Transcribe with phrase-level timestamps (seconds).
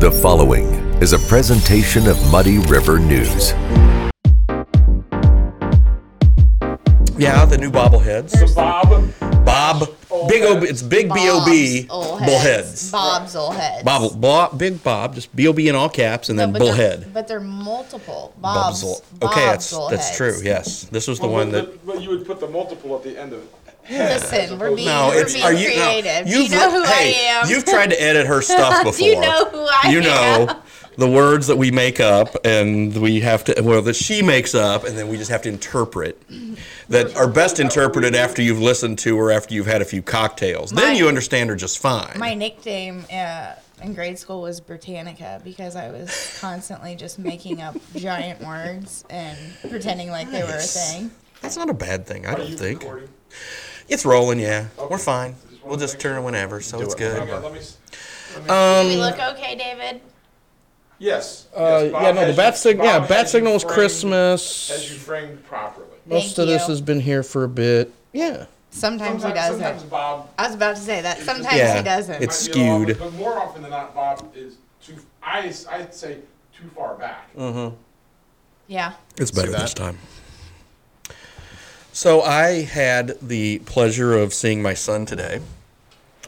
[0.00, 0.66] The following
[1.02, 3.52] is a presentation of Muddy River News.
[7.18, 8.54] Yeah, the new bobbleheads.
[8.54, 9.12] Bob.
[9.44, 9.80] Bob,
[10.28, 10.62] big O.
[10.62, 12.90] It's big B O B Bob's old bullheads.
[12.92, 13.84] Bob's old heads.
[13.84, 17.04] Bob, Bob, big Bob, just B O B in all caps, and then but they're-
[17.12, 18.32] But they're multiple.
[18.40, 18.84] Bob's Bob's.
[18.84, 20.16] ol- Bob's okay, that's old that's heads.
[20.16, 20.40] true.
[20.42, 21.86] Yes, this was the Well, one but- that.
[21.86, 23.52] But you would put the multiple at the end of it.
[23.90, 25.76] Listen, we're being, No, we're being are you?
[25.76, 26.26] No, creative.
[26.26, 27.48] Do you've you know who hey, I am?
[27.50, 28.98] You've tried to edit her stuff before.
[28.98, 30.60] Do you know who I You know
[30.96, 33.62] the words that we make up, and we have to.
[33.62, 36.20] Well, that she makes up, and then we just have to interpret.
[36.88, 40.70] That are best interpreted after you've listened to or after you've had a few cocktails.
[40.72, 42.18] then you understand her just fine.
[42.18, 47.76] My nickname uh, in grade school was Britannica because I was constantly just making up
[47.96, 49.38] giant words and
[49.70, 51.10] pretending like they were a thing.
[51.40, 52.82] That's not a bad thing, I Are don't you think.
[52.82, 53.08] recording?
[53.90, 54.68] It's rolling, yeah.
[54.88, 55.34] We're fine.
[55.50, 57.28] Just We'll just turn it whenever, so it's Okay, good.
[57.42, 57.58] let me.
[57.58, 57.76] s-
[58.34, 60.00] let me- Do we Um, look okay, David?
[60.98, 61.46] yes.
[61.56, 62.86] uh, yes, Bob yeah, no, the has bat you- signal.
[62.86, 64.68] Yeah, Bob bat has you signal is framed- Christmas.
[64.70, 65.86] Has you framed properly.
[66.06, 66.68] Most Thank of this you.
[66.68, 67.92] has been here for a bit.
[68.12, 68.46] Yeah.
[68.72, 69.60] Sometimes, he Sometimes, doesn't.
[69.62, 70.28] sometimes Bob.
[70.38, 71.18] I was about to say that.
[71.18, 72.22] Sometimes Yeah, he doesn't.
[72.22, 72.90] it's- might be a little skewed.
[73.02, 74.54] off, But more often than not, Bob is
[74.84, 74.94] too.
[75.22, 76.18] I I'd say
[76.56, 77.28] too far back.
[77.36, 77.74] Mm-hmm.
[78.68, 78.92] yeah.
[79.18, 79.60] It's better that.
[79.62, 79.98] this time.
[81.92, 85.40] So I had the pleasure of seeing my son today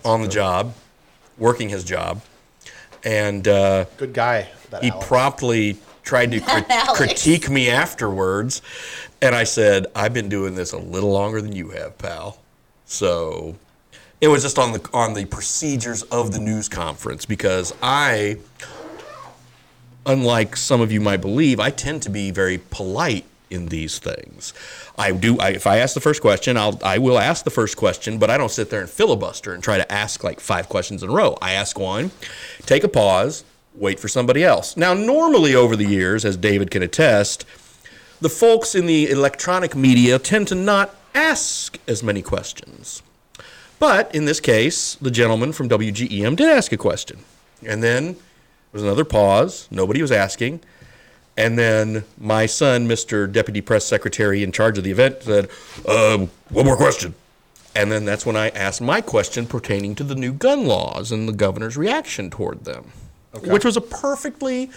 [0.05, 0.75] on the job,
[1.39, 2.21] working his job,
[3.05, 4.49] and uh, Good guy.
[4.71, 5.07] That he Alex.
[5.07, 8.61] promptly tried to crit- critique me afterwards,
[9.21, 12.39] and I said, "I've been doing this a little longer than you have, pal."
[12.87, 13.55] So
[14.21, 18.39] it was just on the on the procedures of the news conference because I,
[20.07, 24.55] unlike some of you might believe, I tend to be very polite in these things.
[24.97, 25.39] I do.
[25.39, 28.31] I, if I ask the first question, I'll I will ask the first question, but
[28.31, 31.13] I don't sit there and filibuster and try to ask like five questions in a
[31.13, 31.37] row.
[31.43, 32.11] I ask one,
[32.67, 33.45] take a pause,
[33.75, 34.77] wait for somebody else.
[34.77, 37.45] Now, normally over the years, as David can attest,
[38.21, 43.03] the folks in the electronic media tend to not ask as many questions.
[43.79, 47.19] But in this case, the gentleman from WGEM did ask a question.
[47.67, 48.23] And then there
[48.73, 49.69] was another pause.
[49.71, 50.61] Nobody was asking.
[51.43, 53.31] And then my son, Mr.
[53.31, 55.51] Deputy Press Secretary in charge of the event, said,
[55.89, 57.17] um, One more question.
[57.75, 61.29] And then that's when I asked my question pertaining to the new gun laws and
[61.29, 62.93] the governor's reaction toward them,
[63.45, 64.71] which was a perfectly.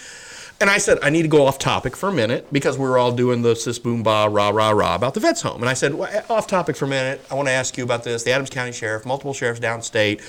[0.59, 2.97] And I said, I need to go off topic for a minute because we were
[2.97, 5.61] all doing the sis boom ba rah rah rah about the vet's home.
[5.61, 7.23] And I said, well, off topic for a minute.
[7.29, 8.23] I want to ask you about this.
[8.23, 10.21] The Adams County Sheriff, multiple sheriffs downstate,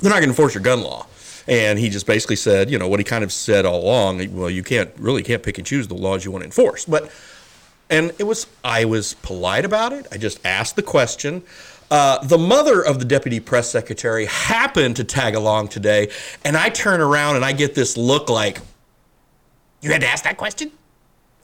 [0.00, 1.06] they're not going to enforce your gun law.
[1.48, 4.34] And he just basically said, you know, what he kind of said all along.
[4.34, 6.84] Well, you can't really can't pick and choose the laws you want to enforce.
[6.84, 7.10] But
[7.90, 10.06] and it was I was polite about it.
[10.12, 11.42] I just asked the question.
[11.90, 16.08] Uh, the mother of the deputy press secretary happened to tag along today,
[16.44, 18.60] and I turn around and I get this look like,
[19.82, 20.70] "You had to ask that question."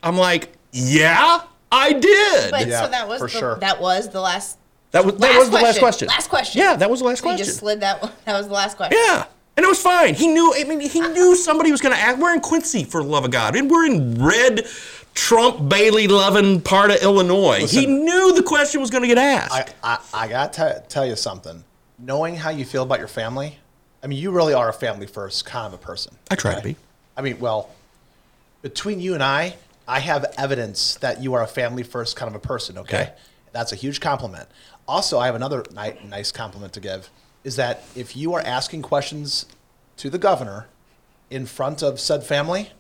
[0.03, 3.59] I'm like, "Yeah, I did." But Yeah, so that was for the, sure.
[3.59, 4.57] that was the last
[4.93, 6.09] that was that was the last question.
[6.09, 6.63] Last question.
[6.63, 7.39] Yeah, that was the last So question.
[7.41, 8.01] You just slid that.
[8.01, 8.99] one- That was the last question.
[9.07, 9.25] Yeah.
[9.59, 10.15] And it was fine.
[10.15, 10.55] He knew.
[10.57, 12.17] I mean, he knew somebody was going to ask.
[12.17, 14.69] We're in Quincy, for the love of God, and we're in red,
[15.15, 17.67] Trump Bailey loving part of Illinois.
[17.69, 19.53] he knew the question was going to get asked.
[19.53, 21.65] I, I, I got to tell you something.
[21.99, 23.59] Knowing how you feel about your family,
[24.01, 26.15] I mean, you really are a family first kind of a person.
[26.31, 26.77] I try to be.
[27.17, 27.71] I mean, well,
[28.63, 29.57] between you and I,
[29.89, 32.97] I have evidence that you are a family first kind of a person, okay?
[33.03, 33.13] Okay.
[33.51, 34.49] That's a huge compliment.
[34.87, 37.11] Also, I have another ni- nice compliment to give
[37.45, 39.47] is that if you are asking questions
[39.97, 40.67] to the governor
[41.31, 42.71] in front of said family,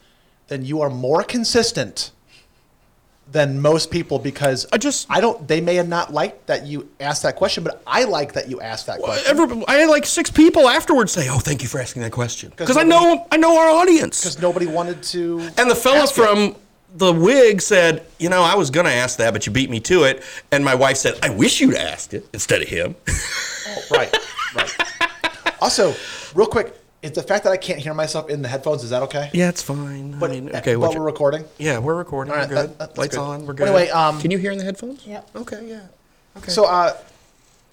[0.48, 2.10] then you are more consistent
[3.30, 6.88] than most people because I just- I don't they may have not liked that you
[6.98, 9.26] asked that question, but I like that you asked that question.
[9.28, 12.50] Every, I had like six people afterwards say, "Oh, thank you for asking that question,"
[12.56, 14.20] because I know I know our audience.
[14.22, 16.22] Because nobody wanted to And the fella ask it.
[16.22, 16.56] from
[16.96, 19.80] the wig said, "You know, I was going to ask that, but you beat me
[19.80, 23.82] to it." And my wife said, "I wish you'd asked it instead of him." Oh,
[23.90, 24.16] right,
[24.58, 25.54] right.
[25.60, 25.94] Also,
[26.34, 29.02] real quick, is the fact that I can't hear myself in the headphones, is that
[29.04, 29.30] okay?
[29.32, 30.18] yeah, it's fine.
[30.18, 31.44] But, I mean, uh, okay, but what we're recording.
[31.58, 32.32] yeah, we're recording.
[32.32, 32.56] All we're good.
[32.56, 33.22] that- that's Lights good.
[33.22, 33.46] on.
[33.46, 33.68] We're good.
[33.68, 35.06] anyway, um, can you hear in the headphones?
[35.06, 35.30] Yep.
[35.36, 35.80] Okay, yeah.
[36.36, 36.50] Okay.
[36.50, 36.96] So, uh,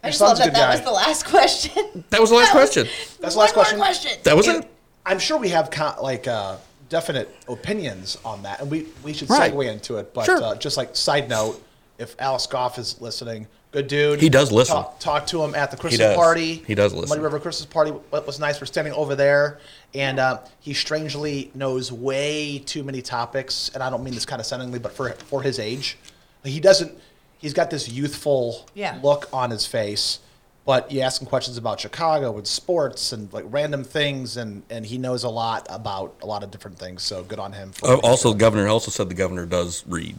[0.04, 0.72] I your just love that that guy.
[0.76, 2.04] was the last question.
[2.12, 2.88] that was the last That was- question.
[3.20, 3.78] That's the last One question?
[3.78, 4.20] more question.
[4.24, 4.72] That was and it.
[5.06, 6.58] I'm sure we have con- like uh,
[6.90, 9.52] definite opinions on that, and we, we should Right.
[9.54, 10.14] segue into it.
[10.14, 10.42] But Sure.
[10.42, 11.64] uh, just like side note,
[11.98, 14.22] if Alex Gough is listening, good dude.
[14.22, 14.76] He does listen.
[14.76, 16.16] Talk, talk to him at the Christmas does.
[16.16, 16.64] party.
[16.66, 17.10] He does listen.
[17.10, 17.24] Muddy listen.
[17.24, 18.60] River Christmas party What was nice.
[18.62, 19.60] We're standing over there,
[19.94, 23.70] and uh, he strangely knows way too many topics.
[23.74, 25.98] And I don't mean this condescendingly, but for for his age,
[26.44, 26.92] he doesn't.
[27.38, 28.98] He's got this youthful Yeah.
[29.04, 30.20] look on his face,
[30.66, 34.86] But you ask him questions about Chicago and sports and like random things, and and
[34.86, 37.04] he knows a lot about a lot of different things.
[37.04, 37.72] So good on him.
[37.74, 40.16] For Oh, also, the governor also said the governor does read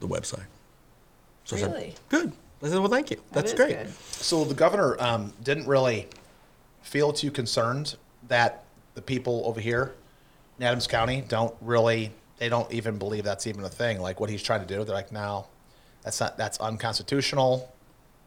[0.00, 0.46] the website.
[1.44, 1.94] So I said, Really?
[2.08, 2.32] good.
[2.62, 3.20] I said, well, thank you.
[3.32, 3.76] That's is great.
[3.76, 3.94] good.
[4.12, 6.08] So the governor um, didn't really
[6.82, 7.96] feel too concerned
[8.28, 8.64] that
[8.94, 9.94] the people over here
[10.58, 14.00] in Adams County don't really, they don't even believe that's even a thing.
[14.00, 15.46] Like what he's trying to do, they're like, no,
[16.02, 17.72] that's not, that's unconstitutional.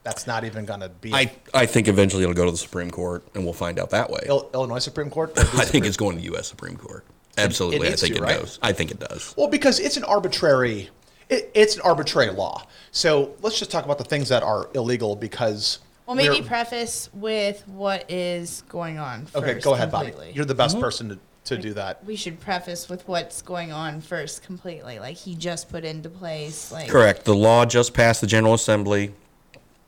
[0.02, 1.12] That's not even going to be.
[1.12, 4.08] I, I think eventually it'll go to the Supreme Court, and we'll find out that
[4.08, 4.20] way.
[4.26, 5.30] Il- Illinois Supreme Court.
[5.30, 6.48] or the I think Supreme- it's going to the U.S.
[6.48, 7.04] Supreme Court.
[7.36, 8.40] Absolutely, I think to, it right?
[8.40, 8.58] does.
[8.62, 9.34] I think it does.
[9.36, 10.88] Well, because it's an arbitrary,
[11.30, 12.66] it, it's an arbitrary law.
[12.90, 15.78] So let's just talk about the things that are illegal because.
[16.06, 19.28] Well, maybe preface with what is going on.
[19.34, 20.12] Okay, go ahead, Bobby.
[20.34, 22.04] You're the best person to, to do that.
[22.04, 24.98] we should preface with what's going on first completely.
[24.98, 26.72] Like he just put into place.
[26.72, 27.24] Like Correct.
[27.24, 29.14] The law just passed the General Assembly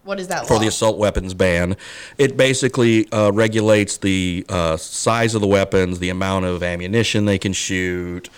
[0.04, 0.46] What is that law?
[0.46, 0.60] for law?
[0.60, 1.76] the assault weapons ban.
[2.18, 7.38] It basically uh, regulates the uh, size of the weapons, the amount of ammunition they
[7.38, 8.30] can shoot.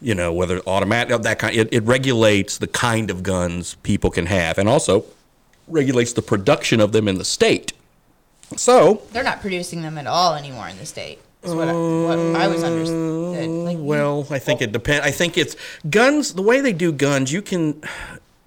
[0.00, 1.56] You know whether automatic that kind.
[1.56, 5.04] It, it regulates the kind of guns people can have, and also
[5.66, 7.72] regulates the production of them in the state.
[8.56, 11.18] So, They're not producing them at all anymore in the state.
[11.42, 13.48] Is what, I, what I was understood.
[13.48, 15.06] Like, well, I think it depends.
[15.06, 15.54] I think it's
[15.88, 16.34] guns.
[16.34, 17.80] The way they do guns, you can,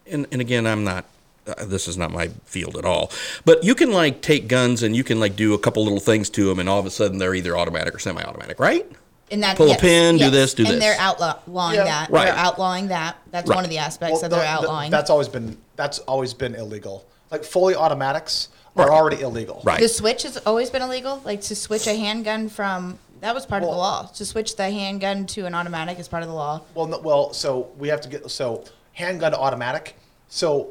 [0.07, 1.05] and, and again, I'm not.
[1.47, 3.11] Uh, this is not my field at all.
[3.45, 6.29] But you can like take guns and you can like do a couple little things
[6.31, 8.85] to them, and all of a sudden they're either automatic or semi-automatic, right?
[9.31, 10.79] And that, pull a yes, pin, do this, do and this.
[10.79, 11.83] they're outlawing Yeah.
[11.85, 12.09] that.
[12.09, 12.25] Right.
[12.25, 13.15] They're outlawing that.
[13.31, 13.55] That's Right.
[13.55, 14.91] one of the aspects Well, that they're the- the- outlawing.
[14.91, 17.05] that's always been that's always been illegal.
[17.31, 19.61] Like fully automatics are already illegal.
[19.63, 19.79] Right.
[19.79, 21.21] The switch has always been illegal.
[21.25, 24.09] Like to switch a handgun from that was part of the law.
[24.15, 26.61] To switch the handgun to an automatic is part of the law.
[26.75, 28.63] Well, no, well, so we have to get so
[28.93, 29.95] handgun to automatic.
[30.27, 30.69] So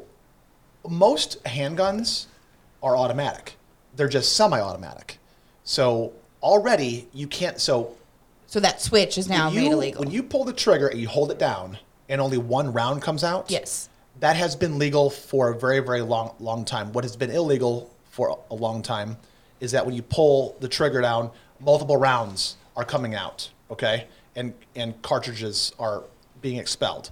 [0.87, 2.25] most handguns
[2.83, 3.57] are automatic.
[3.95, 5.17] They're just semi-automatic.
[5.63, 7.59] So already you can't.
[7.59, 7.93] So
[8.51, 10.03] So that switch is now you, made illegal.
[10.03, 11.77] When you pull the trigger and you hold it down,
[12.09, 13.49] and only one round comes out.
[13.49, 13.87] yes.
[14.19, 17.89] that has been legal for a very very long long time what has been illegal
[18.09, 19.15] for a long time
[19.61, 21.31] is that when you pull the trigger down
[21.61, 24.05] multiple rounds are coming out okay
[24.35, 26.03] and and cartridges are
[26.41, 27.11] being expelled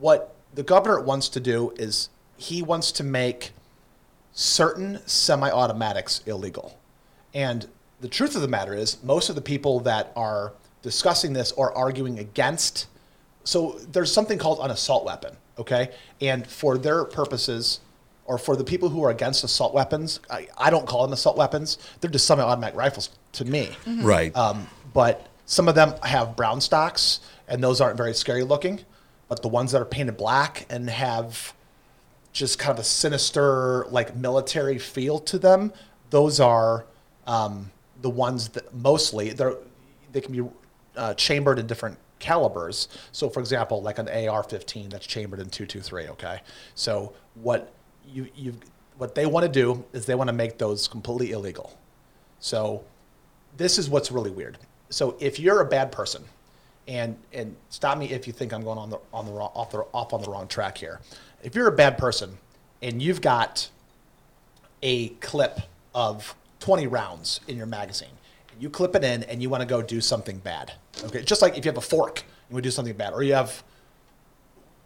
[0.00, 3.52] what the governor wants to do is he wants to make
[4.32, 6.76] certain semi-automatics illegal
[7.32, 7.68] and
[8.00, 10.52] the truth of the matter is most of the people that are
[10.82, 12.86] discussing this or arguing against
[13.44, 15.90] so there's something called an assault weapon, okay?
[16.20, 17.80] And for their purposes,
[18.26, 21.36] or for the people who are against assault weapons, I, I don't call them assault
[21.36, 21.78] weapons.
[22.00, 23.70] They're just semi-automatic rifles to me.
[23.86, 24.34] Right.
[24.36, 28.80] Um, but some of them have brown stocks, and those aren't very scary looking.
[29.28, 31.54] But the ones that are painted black and have
[32.32, 35.72] just kind of a sinister, like military feel to them,
[36.10, 36.84] those are
[37.26, 37.70] um,
[38.02, 39.56] the ones that mostly they're
[40.12, 40.48] they can be
[40.96, 42.88] uh, chambered in different calibers.
[43.12, 46.08] So, for example, like an AR-15 that's chambered in 223.
[46.08, 46.40] Okay,
[46.74, 47.72] so what
[48.06, 48.54] you you
[48.98, 51.78] what they want to do is they want to make those completely illegal.
[52.38, 52.84] So
[53.56, 54.58] this is what's really weird.
[54.90, 56.24] So if you're a bad person,
[56.88, 59.70] and and stop me if you think I'm going on the on the wrong, off
[59.70, 61.00] the off on the wrong track here.
[61.42, 62.36] If you're a bad person
[62.82, 63.68] and you've got
[64.82, 65.60] a clip
[65.94, 68.10] of 20 rounds in your magazine,
[68.58, 70.72] you clip it in and you want to go do something bad.
[71.04, 73.34] Okay, just like if you have a fork and to do something bad, or you
[73.34, 73.62] have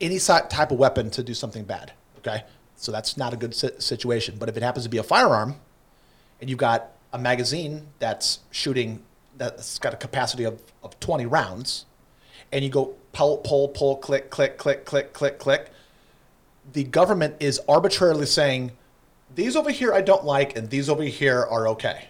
[0.01, 1.93] any type of weapon to do something bad.
[2.19, 2.45] Okay,
[2.77, 4.37] so that's not a good situation.
[4.39, 5.57] But if it happens to be a firearm,
[6.41, 9.03] and you've got a magazine that's shooting
[9.37, 11.87] that's got a capacity of, of 20 rounds,
[12.53, 15.71] and you go pull, pull, pull, click, click, click, click, click, click,
[16.73, 18.73] the government is arbitrarily saying,
[19.35, 22.07] these over here I don't like, and these over here are okay.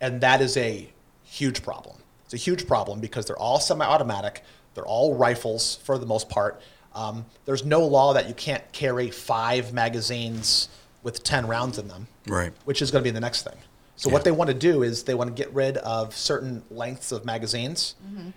[0.00, 0.92] And that is a
[1.24, 1.96] huge problem.
[2.24, 4.42] It's a huge problem because they're all semi automatic,
[4.74, 6.60] they're all rifles for the most part.
[6.94, 10.68] Um, there's no law that you can't carry five magazines
[11.02, 12.52] with 10 rounds in them right.
[12.66, 13.56] which is going to be the next thing.
[13.96, 14.12] So Yeah.
[14.14, 17.24] what they want to do is they want to get rid of certain lengths of
[17.24, 17.94] magazines,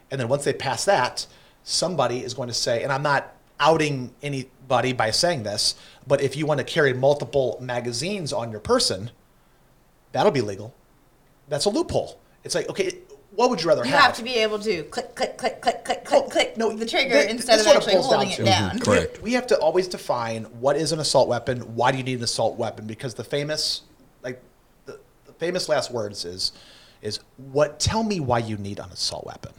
[0.09, 1.27] and then once they pass that,
[1.63, 5.75] somebody is going to say, and I'm not outing anybody by saying this,
[6.07, 9.12] but if you want to carry multiple magazines on your person,
[10.12, 10.74] that'll be legal.
[11.47, 12.19] That's a loophole.
[12.43, 13.00] It's like, okay,
[13.35, 14.00] what would you rather You have?
[14.00, 16.85] You have to be able to click, click, click, click, click, click, click no, the
[16.85, 18.45] trigger th- instead of is it actually boils down holding it to.
[18.45, 18.79] down.
[18.79, 19.21] Correct.
[19.21, 21.75] We have to always define what is an assault weapon.
[21.75, 22.88] Why do you need an assault weapon?
[22.88, 23.81] Because the famous,
[24.24, 24.41] like,
[24.85, 26.53] the, the famous last words is,
[27.01, 27.19] is
[27.51, 27.79] what?
[27.79, 29.51] Tell me why you need an assault weapon.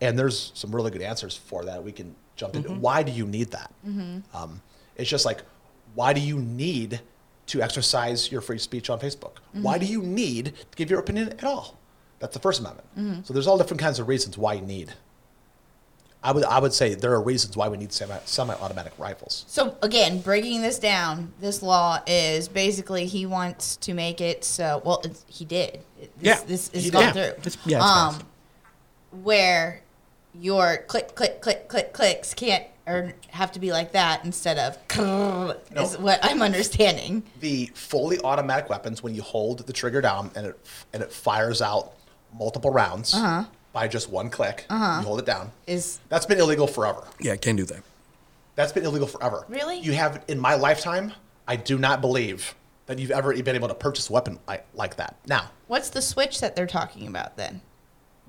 [0.00, 1.84] And there's some really good answers for that.
[1.84, 2.70] We can jump into.
[2.72, 3.70] Why do you need that?
[4.34, 4.62] Um,
[4.96, 5.42] it's just like,
[5.94, 7.00] why do you need
[7.46, 9.36] to exercise your free speech on Facebook?
[9.52, 11.78] Why do you need to give your opinion at all?
[12.18, 13.26] That's the First Amendment.
[13.26, 14.92] So there's all different kinds of reasons why you need.
[16.22, 19.44] I would I would say there are reasons why we need semi semi-automatic rifles.
[19.48, 24.82] So again, breaking this down, this law is basically he wants to make it so.
[24.84, 25.80] Well, it's, he did.
[25.98, 27.12] This, Yeah, this is he gone did.
[27.14, 27.22] through.
[27.46, 28.24] It's- yeah, it's um, passed.
[29.22, 29.80] where
[30.34, 34.76] your click, click, click, click, clicks can't or have to be like that instead of
[35.76, 37.22] is what I'm understanding.
[37.40, 41.62] The fully automatic weapons, when you hold the trigger down and it and it fires
[41.62, 41.92] out
[42.36, 43.44] multiple rounds uh-huh.
[43.72, 45.00] by just one click, uh-huh.
[45.00, 45.52] you hold it down.
[45.66, 47.06] Is That's been illegal forever.
[47.20, 47.82] Yeah, can't do that.
[48.56, 49.44] That's been illegal forever.
[49.48, 49.78] Really?
[49.78, 51.12] You have in my lifetime.
[51.46, 52.54] I do not believe
[52.86, 55.16] that you've ever been able to purchase a weapon like, like that.
[55.26, 57.60] Now, what's the switch that they're talking about then?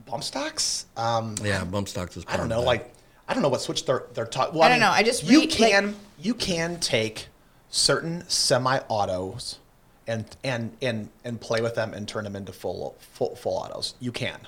[0.05, 0.85] Bump stocks.
[0.97, 2.25] Um, Yeah, bump stocks is.
[2.27, 2.59] I don't of know.
[2.61, 2.67] that.
[2.67, 2.93] Like,
[3.27, 4.55] I don't know what switch they're they're talking.
[4.59, 7.27] Well, I don't know, I just you read, like- can you can take
[7.69, 9.59] certain semi-autos
[10.07, 13.93] and and and and play with them and turn them into full full, full autos.
[13.99, 14.39] You can.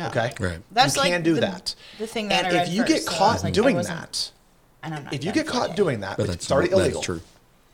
[0.00, 0.32] Okay.
[0.40, 0.60] Right.
[0.72, 1.74] That's you like can do the- that.
[1.98, 3.52] the thing that and I if read you get first, so I caught was like,
[3.52, 4.30] doing wasn't- that,
[4.82, 5.10] I don't know.
[5.12, 6.92] if you get caught doing that, But it's already illegal.
[6.92, 7.20] that is true.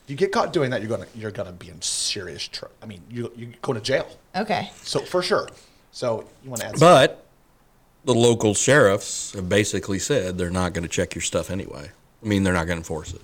[0.04, 2.74] If you get caught doing that, you're gonna you're gonna be in serious trouble.
[2.82, 4.08] I mean, you you go to jail.
[4.34, 4.70] Okay.
[4.82, 5.48] So for sure.
[5.92, 6.80] So you want to add?
[6.80, 7.24] But
[8.04, 11.90] the local sheriffs have basically said they're not going to check your stuff anyway.
[12.22, 13.20] I mean, they're not going to enforce it.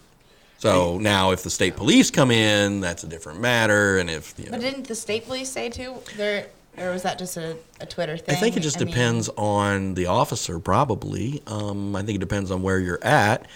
[0.59, 3.99] So now, if the state police come in, that's a different matter.
[3.99, 5.97] And if you know, But didn't the state police say too?
[6.17, 6.47] There,
[6.79, 8.35] or was that just a, a Twitter thing?
[8.35, 11.43] I think it just mean- depends on the officer, probably.
[11.47, 13.47] Um, I think it depends on where you're at.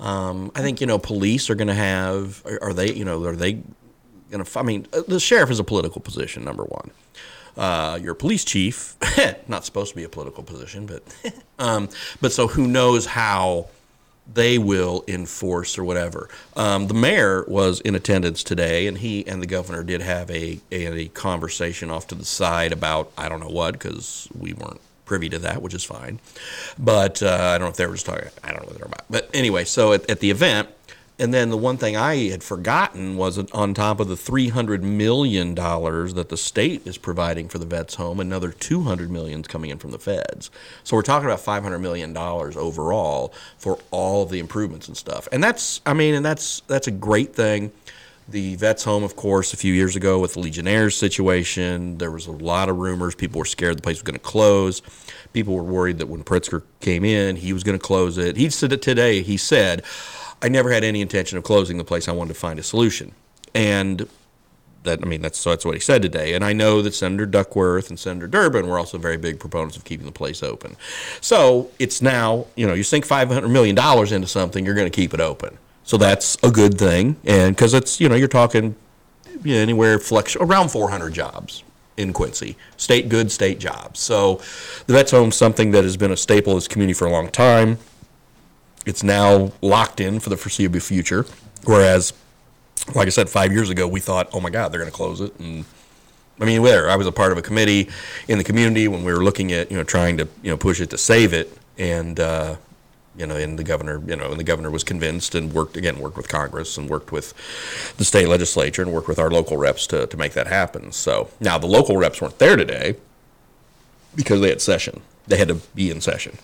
[0.00, 2.42] Um, I think you know, police are going to have.
[2.44, 2.92] Are, are they?
[2.92, 3.62] You know, are they
[4.30, 4.58] going to?
[4.58, 6.44] I mean, uh, the sheriff is a political position.
[6.44, 6.90] Number one.
[7.58, 8.94] Uh, your police chief,
[9.48, 11.02] not supposed to be a political position, but
[11.58, 11.88] um,
[12.20, 13.66] but so who knows how
[14.32, 16.28] they will enforce or whatever.
[16.54, 20.60] Um, the mayor was in attendance today, and he and the governor did have a,
[20.70, 24.80] a, a conversation off to the side about I don't know what because we weren't
[25.04, 26.20] privy to that, which is fine.
[26.78, 28.28] But uh, I don't know if they were just talking.
[28.44, 29.04] I don't know what they're about.
[29.10, 30.68] But anyway, so at, at the event.
[31.20, 35.54] And then the one thing I had forgotten was on top of the $300 million
[35.54, 39.78] that the state is providing for the vets home, another 200 million is coming in
[39.78, 40.50] from the feds.
[40.84, 45.26] So we're talking about $500 million overall for all of the improvements and stuff.
[45.32, 47.72] And that's, I mean, and that's, that's a great thing.
[48.28, 52.26] The vets home, of course, a few years ago with the Legionnaires situation, there was
[52.26, 53.14] a lot of rumors.
[53.14, 54.82] People were scared the place was going to close.
[55.32, 58.36] People were worried that when Pritzker came in, he was going to close it.
[58.36, 59.22] He said it today.
[59.22, 59.82] He said,
[60.42, 62.08] I never had any intention of closing the place.
[62.08, 63.12] I wanted to find a solution.
[63.54, 64.08] And
[64.84, 66.34] that I mean that's so that's what he said today.
[66.34, 69.84] And I know that Senator Duckworth and Senator Durbin were also very big proponents of
[69.84, 70.76] keeping the place open.
[71.20, 74.90] So it's now you know you sink five hundred million dollars into something, you're going
[74.90, 75.58] to keep it open.
[75.84, 78.76] So that's a good thing, and because it's you know you're talking
[79.42, 81.62] you know, anywhere flex around 400 jobs
[81.96, 84.00] in Quincy, state good state jobs.
[84.00, 84.40] So
[84.86, 87.28] the vets home's something that has been a staple of this community for a long
[87.28, 87.78] time.
[88.88, 91.26] It's now locked in for the foreseeable future,
[91.64, 92.14] whereas
[92.94, 95.20] like I said, five years ago, we thought, oh my God, they're going to close
[95.20, 95.38] it.
[95.38, 95.66] And
[96.40, 97.90] I mean, there, I was a part of a committee
[98.28, 100.80] in the community when we were looking at, you know, trying to, you know, push
[100.80, 101.54] it to save it.
[101.76, 102.56] And, uh,
[103.14, 105.98] you know, and the governor, you know, and the governor was convinced and worked, again,
[105.98, 107.34] worked with Congress and worked with
[107.98, 110.92] the state legislature and worked with our local reps to, to make that happen.
[110.92, 112.96] So now the local reps weren't there today
[114.16, 115.02] because they had session.
[115.26, 116.38] They had to be in session.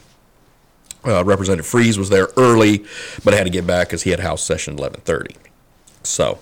[1.07, 2.85] Uh, Representative Frese was there early,
[3.25, 5.37] but had to get back because he had House session 1130.
[6.03, 6.39] So,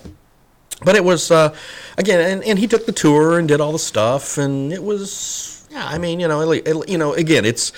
[0.83, 1.53] but it was uh,
[1.97, 5.67] again, and, and he took the tour and did all the stuff, and it was
[5.71, 5.85] yeah.
[5.87, 7.71] I mean, you know, it- it- you know, again, it's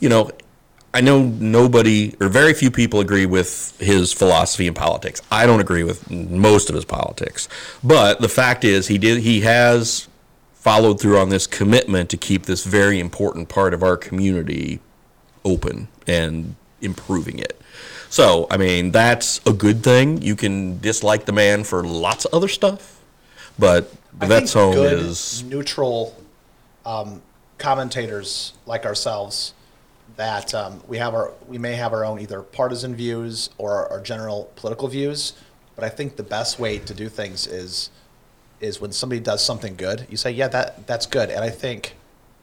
[0.00, 0.30] you know,
[0.94, 5.20] I know nobody or very few people agree with his philosophy in politics.
[5.30, 7.48] I don't agree with most of his politics,
[7.82, 10.08] but the fact is, he did he has
[10.52, 14.78] followed through on this commitment to keep this very important part of our community
[15.44, 17.60] open and improving it.
[18.08, 20.20] So, I mean, that's a good thing.
[20.20, 23.00] You can dislike the man for lots of other stuff,
[23.58, 26.14] but vet's home good, is neutral
[26.84, 27.22] um,
[27.58, 29.54] commentators like ourselves
[30.16, 34.00] that um, we have our we may have our own either partisan views or our
[34.00, 35.32] general political views,
[35.74, 37.90] but I think the best way to do things is
[38.60, 41.30] is when somebody does something good, you say, yeah, that that's good.
[41.30, 41.96] And I think,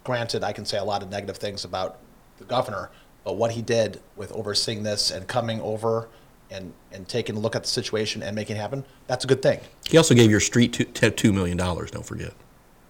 [0.04, 1.98] granted, I can say a lot of negative things about
[2.40, 2.90] the governor,
[3.24, 6.10] but what he did with overseeing this and coming over
[6.50, 9.42] and and taking a look at the situation and making it happen, that's a good
[9.42, 9.60] thing.
[9.88, 11.92] he also gave your street two, two million dollars.
[11.92, 12.34] Don't forget.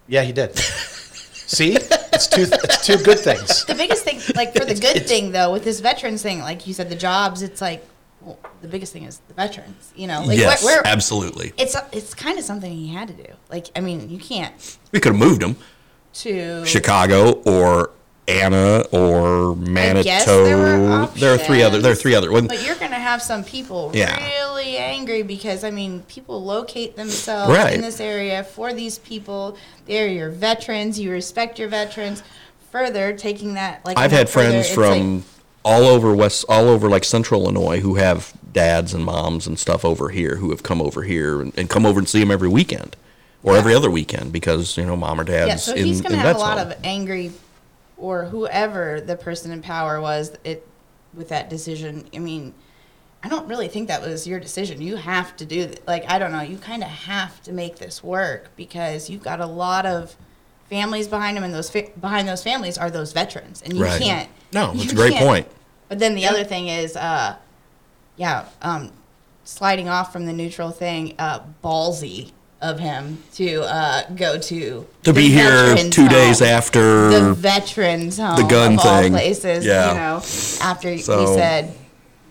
[0.06, 0.56] Yeah, he did.
[0.58, 3.64] See, it's two it's two good things.
[3.64, 6.74] The biggest thing, like for the good thing though, with this veterans thing, like you
[6.74, 7.84] said, the jobs, it's like
[8.20, 9.92] well, the biggest thing is the veterans.
[9.96, 11.52] You know, like yes, where, where absolutely.
[11.58, 13.32] it's it's kind of something he had to do.
[13.50, 15.56] Like, I mean, you can't We could have moved him
[16.12, 17.90] to Chicago or
[18.30, 21.14] Anna or guess there Manteno.
[21.14, 21.80] There are three other.
[21.80, 22.30] There are three other.
[22.30, 24.24] When, But you're gonna have some people Yeah.
[24.24, 27.74] really angry because I mean, people locate themselves Right.
[27.74, 29.56] in this area for these people.
[29.86, 30.98] They're your veterans.
[30.98, 32.22] You respect your veterans.
[32.70, 35.24] Further, taking that like I've had further, friends from like-
[35.64, 39.84] all over West, all over like Central Illinois, who have dads and moms and stuff
[39.84, 42.48] over here, who have come over here and, and come over and see them every
[42.48, 42.94] weekend
[43.42, 45.56] or every other weekend because you know mom or dad's yeah.
[45.56, 46.68] So in, he's gonna in have a lot home.
[46.68, 47.32] of angry,
[48.00, 50.66] or whoever the person in power was it
[51.14, 52.08] with that decision.
[52.14, 52.54] I mean.
[53.22, 54.80] I don't really think that was your decision.
[54.80, 56.40] You have to do th- like I don't know.
[56.40, 60.16] You kind of have to make this work because you've got a lot of
[60.70, 64.00] families behind them, and those fa- behind those families are those veterans, and you Right.
[64.00, 64.30] can't.
[64.54, 65.46] No, that's a great point.
[65.90, 67.36] But then the other thing is, uh,
[68.16, 68.90] yeah, um,
[69.44, 75.12] sliding off from the neutral thing, uh, ballsy of him to uh, go to To
[75.12, 79.12] be here veterans two days after the veterans home, the gun of all thing.
[79.12, 79.64] places.
[79.64, 79.88] Yeah.
[79.88, 80.16] You know,
[80.62, 81.74] after So- he said,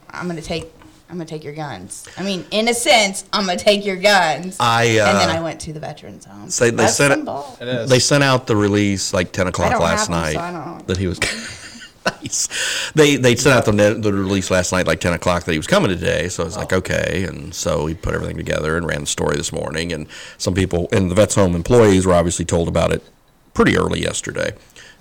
[0.10, 0.72] "I'm going to take."
[1.12, 2.06] I'm gonna take your guns.
[2.20, 4.58] I mean, in a sense, I'm gonna take your guns.
[4.60, 6.52] I, and then uh, I went to the veterans home.
[6.52, 7.90] say they That's said some it- It is.
[7.90, 10.52] They sent out the release like ten o'clock don't last have 'em, night so I
[10.52, 11.18] don't that he was.
[12.22, 12.92] nice.
[12.94, 15.68] They they sent out the the release last night like ten o'clock that he was
[15.68, 16.30] coming today.
[16.30, 16.78] So I was like, oh.
[16.78, 19.92] okay, and so we put everything together and ran the story this morning.
[19.94, 23.04] And some people and the vets home employees were obviously told about it
[23.54, 24.54] pretty early yesterday.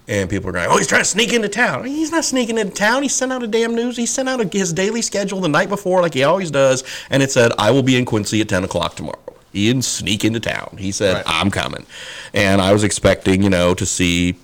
[0.09, 1.85] And people are going, oh, he's trying to sneak into town.
[1.85, 3.03] He's not sneaking into town.
[3.03, 3.95] He sent out a damn news.
[3.95, 7.23] He sent out a, his daily schedule the night before, like he always does, and
[7.23, 9.19] it said, I will be in Quincy at ten o'clock tomorrow.
[9.53, 10.77] He didn't sneak into town.
[10.79, 11.25] He said, Right.
[11.27, 11.87] I'm coming.
[12.33, 14.37] And I was expecting, you know, to see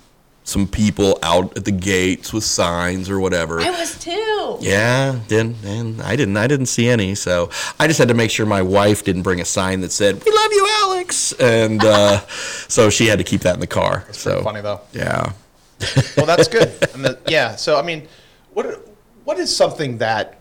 [0.47, 3.61] some people out at the gates with signs or whatever.
[3.61, 4.59] I was too.
[4.61, 7.15] Yeah, didn't and I didn't I didn't see any.
[7.15, 10.23] So I just had to make sure my wife didn't bring a sign that said
[10.23, 12.19] "We love you, Alex," and uh,
[12.69, 14.01] so she had to keep that in the car.
[14.01, 14.83] Pretty so funny though.
[14.93, 15.33] Yeah.
[16.17, 16.73] well, that's good.
[16.95, 17.57] And the, yeah.
[17.57, 18.07] So I mean,
[18.53, 18.87] what
[19.25, 20.39] what is something that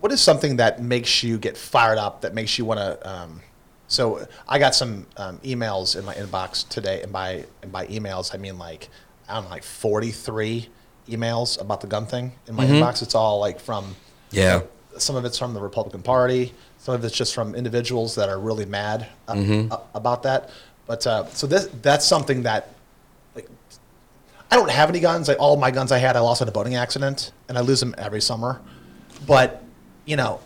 [0.00, 2.22] what is something that makes you get fired up?
[2.22, 3.08] That makes you want to.
[3.08, 3.40] Um,
[3.86, 8.34] so I got some um, emails in my inbox today, and by and by emails
[8.34, 8.88] I mean like
[9.28, 10.68] I don't know, like forty three
[11.08, 13.02] emails about the gun thing in my inbox.
[13.02, 13.94] It's all like from
[14.30, 14.60] Yeah.
[14.98, 16.52] some of it's from the Republican Party.
[16.78, 19.72] Some of it's just from individuals that are really mad uh, Mm-hmm.
[19.72, 20.50] uh, about that.
[20.86, 22.68] But uh, so this that's something that
[23.34, 23.48] like
[24.50, 25.28] I don't have any guns.
[25.28, 27.80] Like all my guns I had, I lost in a boating accident, and I lose
[27.80, 28.60] them every summer.
[29.26, 29.62] But
[30.06, 30.40] you know,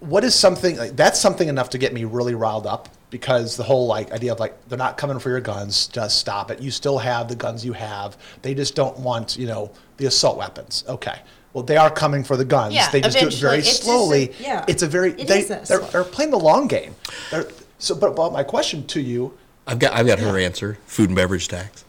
[0.00, 3.62] what is something like that's something enough to get me really riled up because the
[3.62, 6.60] whole like idea of like they're not coming for your guns, just stop it.
[6.60, 8.16] You still have the guns you have.
[8.42, 10.84] They just don't want you know the assault weapons.
[10.88, 11.20] Okay.
[11.54, 12.74] Well, they are coming for the guns.
[12.74, 14.34] Yeah, they just do it very It's just slowly.
[14.38, 14.64] yeah.
[14.68, 16.94] It's a very It they, is they're, they're playing the long game.
[17.30, 20.78] They're, so, but, but my question to you I've got I've got her answer.
[20.86, 21.84] Food and beverage tax.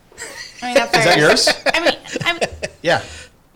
[0.62, 1.50] I mean, that is that yours?
[1.68, 2.40] I mean, I'm,
[2.82, 3.04] Yeah.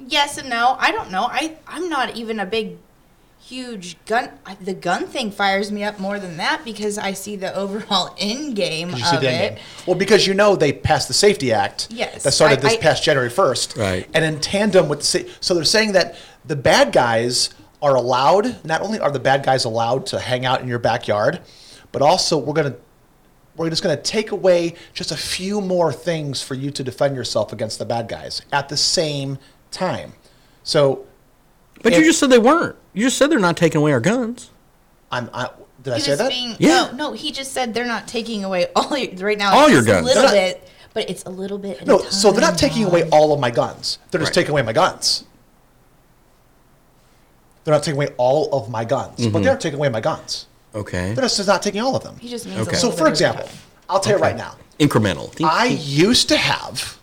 [0.07, 0.75] yes and no.
[0.77, 1.23] I don't know.
[1.23, 2.77] I I'm not even a big,
[3.45, 4.29] huge gun.
[4.61, 8.55] The gun thing fires me up more than that because I see the overall end
[8.55, 9.55] game Did of you see the end it.
[9.57, 9.63] game?
[9.87, 11.87] Well, because you know they passed the Safety Act.
[11.91, 13.77] Yes, That started I- this I- past January 1st.
[13.77, 14.09] Right.
[14.13, 17.49] And in tandem with the, sa- so they're saying that the bad guys
[17.81, 21.41] are allowed, not only are the bad guys allowed to hang out in your backyard,
[21.91, 22.77] but also we're going to,
[23.57, 27.15] we're just going to take away just a few more things for you to defend
[27.15, 29.37] yourself against the bad guys at the same
[29.69, 30.13] time.
[30.63, 31.05] So
[31.83, 32.77] But you just said they weren't.
[32.93, 34.49] You just said they're not taking away our guns.
[35.11, 35.49] I'm, I,
[35.81, 36.29] did I say that?
[36.29, 36.89] being- Yeah.
[36.91, 37.13] No, no.
[37.13, 39.53] He just said they're not taking away all your right now.
[39.53, 40.01] All it's your just guns.
[40.03, 41.77] A little not- bit, but it's a little bit.
[41.77, 43.99] at a No, so they're not taking away all of my guns.
[44.11, 44.33] They're just Right.
[44.35, 45.23] taking away my guns.
[47.63, 49.31] They're not taking away all of my guns, Mm-hmm.
[49.31, 50.47] but they're taking away my guns.
[50.75, 51.13] Okay.
[51.13, 52.17] They're just not taking all of them.
[52.19, 52.59] He just means.
[52.67, 52.75] Okay.
[52.75, 53.49] A So, little for bit at a example.
[53.89, 55.31] I'll tell you right now, Incremental.
[55.45, 56.97] I used to have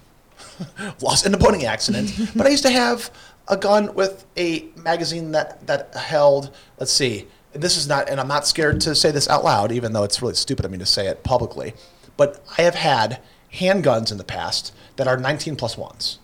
[1.01, 3.11] lost in a boating accident, but I used to have
[3.51, 6.51] a gun with a magazine that that held.
[6.79, 7.27] Let's see.
[7.53, 10.23] This is not, and I'm not scared to say this out loud, even though it's
[10.23, 11.75] really stupid of me to say it publicly.
[12.17, 13.21] But I have had
[13.53, 16.21] handguns in the past that are 19 plus ones,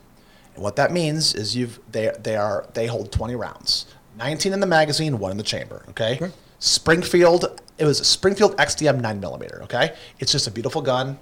[0.55, 3.87] and what that means is you've they they are they hold 20 rounds,
[4.17, 5.85] 19 in the magazine, one in the chamber.
[5.91, 6.31] Okay.
[6.59, 7.61] Springfield.
[7.77, 9.61] It was a Springfield XDM 9 millimeter.
[9.65, 9.95] Okay.
[10.19, 11.19] It's just a beautiful gun.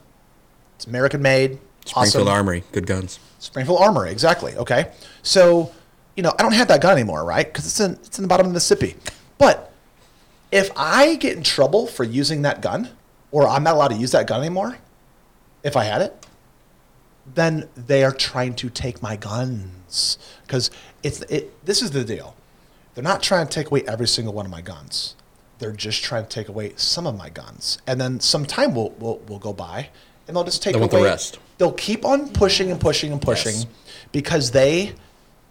[0.76, 1.58] It's American made.
[1.84, 2.28] Springfield awesome.
[2.28, 2.64] Armory.
[2.72, 3.18] Good guns.
[3.38, 4.54] Springfield Armory, exactly.
[4.56, 4.90] Okay,
[5.22, 5.70] so
[6.16, 7.46] you know I don't have that gun anymore, right?
[7.46, 8.96] Because it's in it's in the bottom of the Mississippi.
[9.38, 9.72] But
[10.52, 12.90] if I get in trouble for using that gun,
[13.32, 14.78] or I'm not allowed to use that gun anymore,
[15.62, 16.26] if I had it,
[17.34, 20.70] then they are trying to take my guns because
[21.02, 21.64] it's it.
[21.64, 22.36] This is the deal.
[22.94, 25.16] they're not trying to take away every single one of my guns.
[25.58, 28.90] They're just trying to take away some of my guns, and then some time will
[28.98, 29.88] will, will go by,
[30.28, 31.38] and they'll just take They want away the rest.
[31.58, 33.66] They'll keep on pushing and pushing and pushing, Yes.
[34.12, 34.94] because they,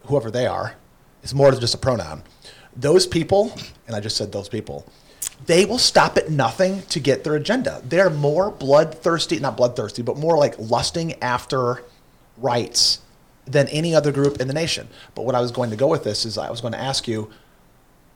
[0.06, 0.76] whoever they are,
[1.24, 2.24] is more than just a pronoun.
[2.76, 3.54] Those people,
[3.88, 4.86] and I just said those people,
[5.46, 7.82] they will stop at nothing to get their agenda.
[7.86, 11.84] They're more bloodthirsty, not bloodthirsty, but more like lusting after
[12.38, 13.00] rights
[13.46, 14.88] than any other group in the nation.
[15.16, 17.08] But what I was going to go with this is I was going to ask
[17.08, 17.30] you.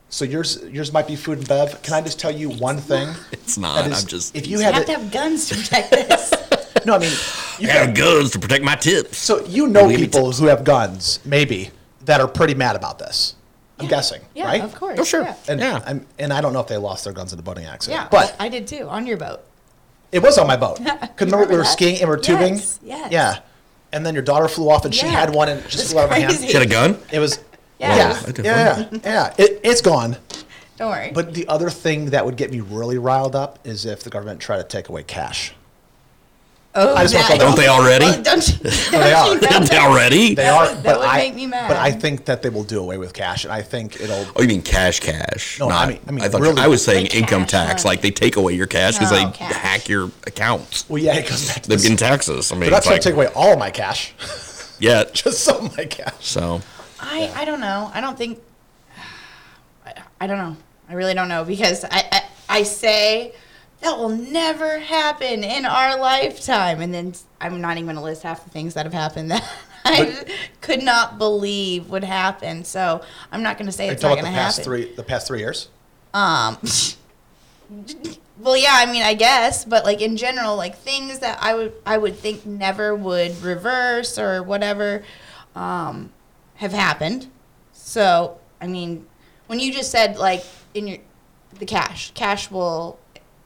[0.10, 1.82] So yours, yours might be food and bev.
[1.84, 3.10] Can I just tell you one thing?
[3.34, 3.76] It's not.
[3.84, 4.36] That is, I'm just.
[4.36, 6.32] if you You had have it, to have guns to protect this.
[6.86, 7.12] no, I mean,
[7.60, 9.18] you I got got guns to protect my tips.
[9.18, 10.40] So you know people tips.
[10.40, 11.72] who have guns, maybe,
[12.08, 13.36] that are pretty mad about this.
[13.80, 14.62] I'm guessing, yeah, right?
[14.64, 14.98] of course.
[15.00, 15.22] Oh, sure.
[15.22, 15.84] Yeah, And, Yeah.
[15.86, 18.02] I'm, and I don't know if they lost their guns in the boating accident.
[18.02, 19.42] yeah but I did too on your boat.
[20.12, 20.80] it was on my boat.
[20.84, 21.70] Because remember we Remember were that?
[21.74, 22.56] skiing and we were tubing?
[22.56, 23.12] Yes, yes.
[23.12, 23.40] Yeah.
[23.94, 25.12] And then your daughter flew off and she Yeah.
[25.12, 26.30] had one and it just It's flew out of my hand.
[26.30, 26.48] crazy.
[26.48, 26.98] She had a gun?
[27.12, 27.40] It was,
[27.80, 27.96] Yeah.
[27.96, 29.34] yeah, I yeah, yeah, yeah.
[29.38, 30.18] It, it's gone.
[30.78, 31.12] Don't worry.
[31.14, 34.40] But the other thing that would get me really riled up is if the government
[34.40, 35.54] tried to take away cash.
[36.78, 38.06] Oh, I just want to that- Don't they already?
[38.06, 38.54] Oh, don't you?
[38.92, 39.26] they are.
[39.26, 40.36] don't you know Don't they already?
[40.36, 41.68] They are, That but would I, make me mad.
[41.68, 44.26] But I think that they will do away with cash, and I think it'll.
[44.36, 45.60] Oh, you mean cash, cash?
[45.60, 47.96] No, I mean- I mean, thought really, I was saying like income cash tax, money.
[47.96, 49.54] like they take away your cash because No, they cash.
[49.54, 50.88] hack your accounts.
[50.90, 51.84] Well, yeah, it goes back to They're this.
[51.84, 52.52] getting taxes.
[52.52, 54.14] I mean, They're not it's trying like, to take away all of my cash,
[54.80, 55.04] yeah.
[55.12, 56.14] just some of my cash.
[56.26, 56.62] So
[57.00, 57.92] I, I don't know.
[57.94, 58.40] I don't think.
[59.86, 60.56] I, I don't know.
[60.90, 63.34] I really don't know because I, I I say
[63.82, 68.24] that will never happen in our lifetime, and then I'm not even going to list
[68.24, 69.48] half the things that have happened that
[69.86, 70.26] I
[70.62, 72.64] could not believe would happen.
[72.64, 74.72] So I'm not going to say it's not going to the past happen.
[74.72, 75.70] three, the past three years?
[76.14, 76.58] Um.
[78.40, 81.74] Well, yeah, I mean, I guess, but like in general, like things that I would
[81.86, 85.04] I would think never would reverse or whatever,
[85.56, 86.12] um,
[86.56, 87.28] have happened.
[87.74, 89.08] So, I mean,
[89.48, 90.98] when you just said like in your
[91.58, 93.00] the cash, cash will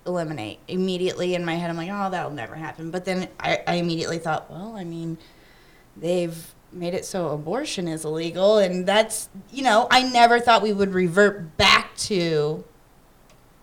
[0.05, 1.69] eliminate immediately in my head.
[1.69, 2.91] I'm like, oh, that'll never happen.
[2.91, 5.17] But then I, I immediately thought, well, I mean,
[5.97, 10.73] they've made it so abortion is illegal, and that's you know, I never thought we
[10.73, 12.63] would revert back to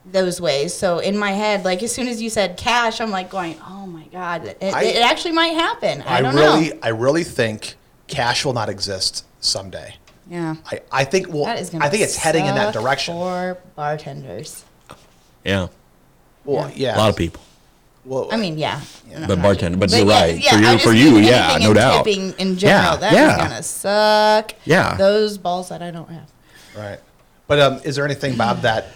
[0.05, 0.75] those ways.
[0.75, 3.87] So in my head, like as soon as you said cash, I'm like going, oh
[3.87, 6.03] my god, it, I- it actually might happen.
[6.03, 6.79] I, don't really, know.
[6.83, 9.95] I really think cash will not exist someday.
[10.31, 11.85] Yeah, I, I think well, that is gonna.
[11.85, 13.15] I think it's heading in that direction.
[13.15, 14.63] for bartenders.
[15.43, 15.69] yeah,
[16.49, 16.97] Well, yeah.
[16.97, 17.43] a lot of people.
[18.05, 18.81] Well, I mean, yeah,
[19.15, 19.81] I'm But bartender, sure.
[19.81, 20.39] but you're yeah, right.
[20.43, 22.05] Yeah, For you- for you, yeah, anything no in doubt.
[22.05, 23.37] Tipping in general, Yeah, that is yeah.
[23.37, 24.55] gonna suck.
[24.65, 24.97] Yeah.
[24.97, 26.31] those balls that I don't have.
[26.77, 27.01] right.
[27.47, 28.87] But um, is there anything, Bob, that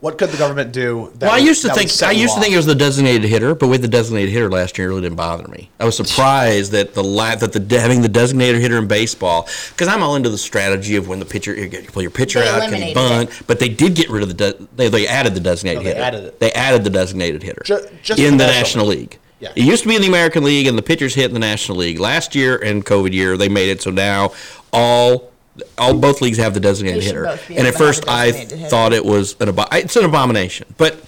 [0.00, 1.10] what could the government do?
[1.18, 3.24] That Well, I would- used to think I used to think it was the designated
[3.24, 5.70] hitter, but with the designated hitter last year, it really didn't bother me.
[5.80, 9.88] I was surprised that the that the de- having the designated hitter in baseball because
[9.88, 12.60] I'm all into the strategy of when the pitcher you pull your pitcher They out,
[12.60, 13.30] can he eliminated bunt?
[13.30, 13.36] it.
[13.46, 15.94] But they did get rid of the de- they they added the designated No, they
[15.94, 16.02] hitter.
[16.04, 16.40] added it.
[16.40, 18.98] They added the designated hitter Ju- just in the National National League.
[18.98, 19.18] League.
[19.38, 19.50] Yeah.
[19.54, 21.76] It used to be in the American League, and the pitchers hit in the National
[21.76, 21.98] League.
[22.00, 24.32] Last year and COVID year, they made it so now
[24.72, 25.30] all
[25.78, 27.26] all both leagues have the designated hitter.
[27.48, 31.02] And at first, I thought it was an abo- it's an abomination, but.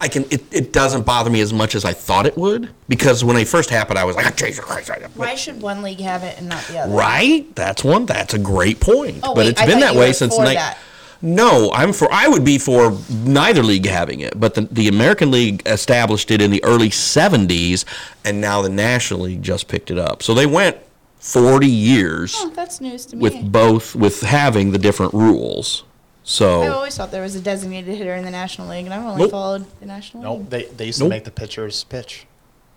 [0.00, 0.24] I can.
[0.32, 3.46] It, it doesn't bother me as much as I thought it would because when it
[3.46, 4.90] first happened, I was like, Jesus Christ!
[5.14, 6.92] Why should one league have it and not the other?
[6.92, 7.54] Right?
[7.54, 8.06] That's one.
[8.06, 9.20] That's a great point.
[9.22, 10.76] Oh, but wait, it's I been thought that you way were since for ni- that.
[11.24, 12.12] No, I'm for.
[12.12, 16.42] I would be for neither league having it, but the, the American League established it
[16.42, 17.84] in the early '70s,
[18.24, 20.24] and now the National League just picked it up.
[20.24, 20.78] So they went
[21.22, 23.22] 40 years Oh, that's news to me.
[23.22, 25.84] with both with having the different rules.
[26.24, 28.92] So I So always thought there was a designated hitter in the National League, and
[28.94, 29.30] I've only Nope.
[29.30, 30.38] followed the National Nope.
[30.38, 30.50] League.
[30.50, 31.06] They, they used Nope.
[31.06, 32.26] to make the pitchers pitch.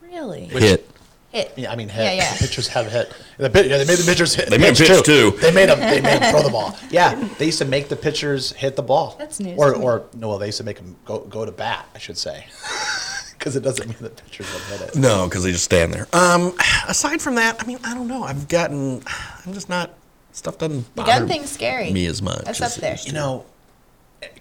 [0.01, 0.45] Really?
[0.45, 0.88] hit.
[1.31, 1.53] Hit.
[1.58, 2.03] Yeah, I mean hit.
[2.03, 2.34] Yeah, yeah.
[2.38, 3.12] The pitchers have hit.
[3.38, 4.49] The pit, yeah, they made the pitchers hit.
[4.49, 5.31] They made pitch, pitch, too.
[5.41, 5.79] They made them.
[5.79, 6.77] They made them throw the ball.
[6.91, 9.15] Yeah, they used to make the pitchers hit the ball.
[9.19, 9.84] That's news Or to me.
[9.86, 11.88] or no, well, they used to make them go go to bat.
[11.95, 12.45] I should say,
[13.45, 14.95] because it doesn't mean the pitchers would hit it.
[14.95, 16.08] No, because they just stand there.
[16.13, 16.58] Um,
[16.89, 18.23] aside from that, I mean, I don't know.
[18.23, 19.03] I've gotten.
[19.45, 19.93] I'm just not.
[20.31, 21.91] Stuff doesn't The bother gun thing's scary.
[21.93, 22.43] me as much.
[22.43, 22.91] That's as up it there.
[22.93, 23.10] used to.
[23.10, 23.45] You know,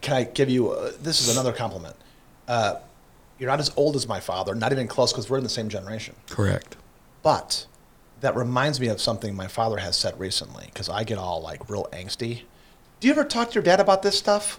[0.01, 0.71] can I give you?
[0.71, 1.95] Uh, this is another compliment.
[2.49, 2.77] Uh,
[3.39, 4.55] you're not as old as my father.
[4.55, 6.15] Not even close, because we're in the same generation.
[6.31, 6.75] Correct.
[7.23, 7.67] But
[8.23, 11.69] that reminds me of something my father has said recently because I get all like
[11.69, 12.41] real angsty.
[13.01, 14.59] Do you ever talk to your dad about this stuff?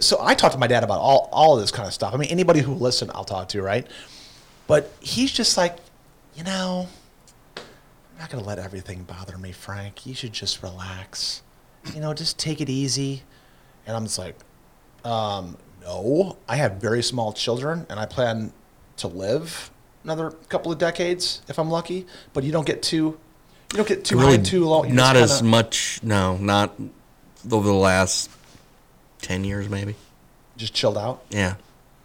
[0.00, 2.14] So I talk to my dad about all, all of this kind of stuff.
[2.14, 3.86] I mean, anybody who will listen, I'll talk to, right?
[4.66, 5.76] But he's just like,
[6.34, 6.88] you know,
[7.56, 10.06] I'm not going to let everything bother me, Frank.
[10.06, 11.42] You should just relax.
[11.94, 13.22] You know, just take it easy.
[13.86, 14.36] And I'm just like,
[15.04, 18.52] um, no, I have very small children, and I plan
[18.96, 19.70] to live
[20.02, 22.06] another couple of decades if I'm lucky.
[22.32, 23.18] But you don't get too,
[23.72, 24.84] you don't get too high too low.
[24.84, 26.00] You're Not as kinda- much.
[26.02, 26.74] No, not
[27.52, 28.30] over the last
[29.24, 29.94] ten years, maybe.
[30.56, 31.22] Just chilled out.
[31.30, 31.54] Yeah,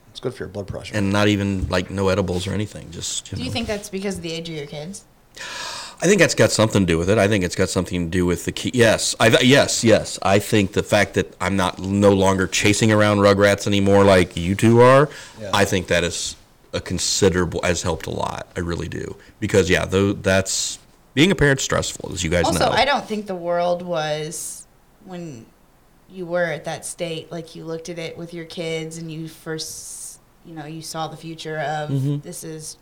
[0.10, 0.96] It's good for your blood pressure.
[0.96, 2.90] and not even like no edibles or anything.
[2.92, 3.46] Just you Do know.
[3.46, 5.04] you think that's because of the age of your kids?
[6.02, 7.18] I think that's got something to do with it.
[7.18, 8.72] I think it's got something to do with the key.
[8.74, 10.18] Yes, I th- yes yes.
[10.24, 14.56] I think the fact that I'm not no longer chasing around Rugrats anymore like you
[14.56, 15.10] two are.
[15.40, 15.52] Yeah.
[15.54, 16.36] I think that is
[16.74, 18.48] a considerable has helped a lot.
[18.56, 20.80] I really do because yeah, though that's
[21.16, 22.72] being a parent's stressful as you guys Also, know.
[22.72, 24.66] I don't think the world was
[25.04, 25.46] when
[26.12, 27.32] you were at that state.
[27.32, 31.08] Like you looked at it with your kids, and you first, you know, you saw
[31.08, 32.20] the future of Mm-hmm.
[32.20, 32.78] this is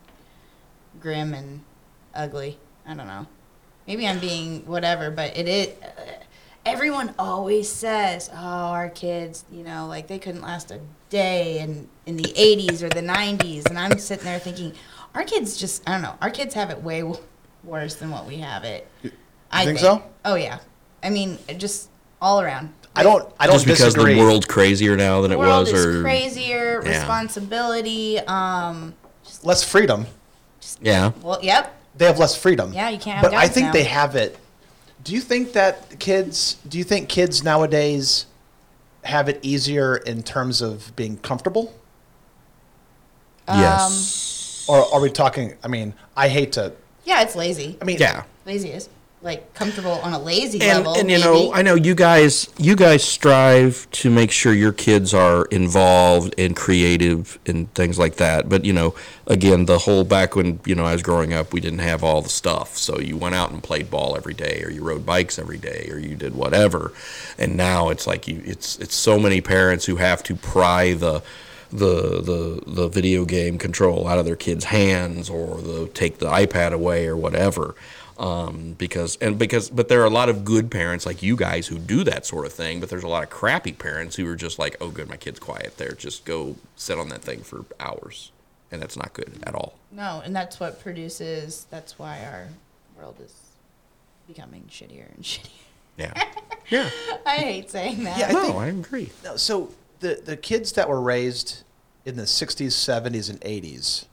[1.00, 1.62] grim and
[2.14, 2.58] ugly.
[2.86, 3.28] I don't know.
[3.88, 5.70] Maybe I'm being whatever, but it is.
[6.66, 11.88] Everyone always says, "Oh, our kids, you know, like they couldn't last a day in
[12.06, 14.74] in the '80s or the '90s," and I'm sitting there thinking,
[15.16, 17.22] our kids just, I don't know, our kids have it way w-
[17.64, 18.86] worse than what we have it.
[19.50, 20.04] I think so?
[20.26, 20.60] Oh yeah.
[21.02, 21.90] I mean, just
[22.22, 22.74] all around.
[22.98, 23.32] I don't.
[23.40, 24.14] I don't just because disagree.
[24.16, 26.82] the world's crazier now than The it world was, is or crazier.
[26.84, 26.90] Yeah.
[27.00, 28.20] Responsibility.
[28.20, 28.94] Um.
[29.44, 30.06] less freedom.
[30.82, 31.12] yeah.
[31.22, 31.74] Well, yep.
[31.96, 32.74] They have less freedom.
[32.74, 33.72] Yeah, you can't have But I think now.
[33.74, 34.38] they have it.
[35.04, 36.58] Do you think that kids?
[36.68, 38.26] Do you think kids nowadays
[39.04, 41.74] have it easier in terms of being comfortable?
[43.48, 44.66] Um, yes.
[44.68, 45.54] Or are we talking?
[45.64, 46.74] I mean, I hate to.
[47.06, 47.78] Yeah, it's lazy.
[47.82, 48.24] I mean, Yeah.
[48.46, 48.90] lazy is
[49.24, 50.94] like comfortable on a lazy and, level.
[50.94, 51.24] and you maybe.
[51.24, 56.36] know i know you guys you guys strive to make sure your kids are involved
[56.38, 58.94] and creative and things like that but you know
[59.26, 62.22] again the whole back when you know i was growing up we didn't have all
[62.22, 65.40] the stuff so you went out and played ball every day or you rode bikes
[65.40, 66.94] every day or you did whatever
[67.40, 71.24] and now it's like you it's it's so many parents who have to pry the
[71.72, 76.28] the the the video game control out of their kids' hands or the take the
[76.28, 77.76] iPad away or whatever.
[78.20, 81.68] Um, because and because but there are a lot of good parents like you guys
[81.68, 84.36] who do that sort of thing, but there's a lot of crappy parents who are
[84.36, 87.66] just like, oh, good, my kid's quiet there, just go sit on that thing for
[87.80, 88.32] hours,
[88.72, 89.76] and that's not good at all.
[89.92, 91.68] no, and that's what produces.
[91.70, 92.48] That's why our
[92.98, 93.34] world is
[94.28, 95.50] becoming shittier and shittier.
[95.98, 96.14] Yeah,
[96.70, 96.90] yeah.
[97.26, 98.18] I hate saying that.
[98.18, 99.12] Yeah, I no, think- I agree.
[99.24, 101.62] No, so the the kids that were raised
[102.04, 104.06] in the '60s, '70s, and '80s.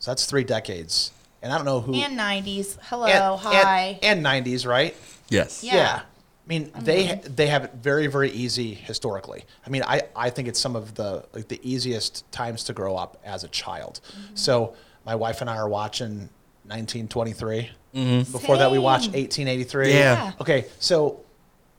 [0.00, 1.12] So that's three decades,
[1.44, 1.94] and I don't know who.
[1.94, 2.76] and '90s.
[2.82, 3.98] Hello, and- hi.
[4.02, 4.96] And, and '90s, right?
[5.28, 5.62] Yes.
[5.62, 6.00] Yeah.
[6.02, 9.44] I mean, they ha- they have it very very easy historically.
[9.66, 12.96] I mean, I, I think it's some of the like the easiest times to grow
[12.96, 14.00] up as a child.
[14.08, 14.34] Mm-hmm.
[14.34, 14.74] So
[15.06, 16.28] my wife and I are watching
[16.66, 17.70] 1923.
[17.94, 18.32] Mm-hmm.
[18.32, 19.92] Before that, we watched 1883.
[19.92, 20.32] Yeah.
[20.40, 21.20] Okay, so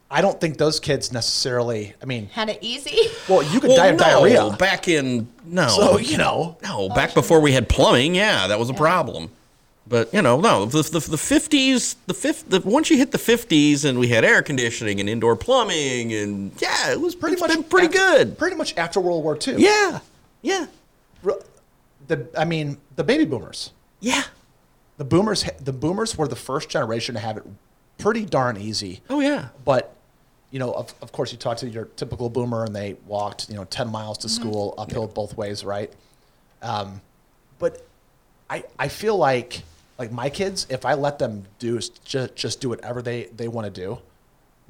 [0.09, 1.93] I don't think those kids necessarily.
[2.01, 2.97] I mean, Had it easy.
[3.29, 4.55] well, you could Well, die of no, diarrhea.
[4.57, 5.67] back in no.
[5.67, 9.29] So you know, No, back before we had plumbing, yeah, that was a problem.
[9.87, 13.19] But you know, no, the the the fifties, the fifth, the once you hit the
[13.19, 17.41] fifties, and we had air conditioning and indoor plumbing, and yeah, it was pretty it's
[17.41, 18.37] much been pretty after- good.
[18.37, 19.55] Pretty much after World War II.
[19.57, 19.99] Yeah,
[20.41, 20.65] yeah,
[22.07, 23.71] The I mean, the baby boomers.
[23.99, 24.23] yeah.
[24.97, 25.43] The boomers.
[25.59, 27.43] The boomers were the first generation to have it
[27.97, 29.01] pretty darn easy.
[29.09, 29.93] Oh yeah, But,
[30.51, 33.55] you know, of, of course, you talk to your typical boomer and they walked, you
[33.55, 34.27] know, 10 miles Mm-hmm.
[34.27, 35.91] to school uphill both ways, right?
[36.61, 37.01] Um,
[37.59, 37.85] but
[38.49, 39.63] I, I feel like,
[39.97, 43.65] like my kids, if I let them do just, just do whatever they, they want
[43.73, 43.99] to do,